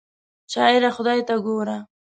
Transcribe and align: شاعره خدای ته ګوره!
شاعره 0.53 0.89
خدای 0.95 1.19
ته 1.27 1.35
ګوره! 1.45 1.77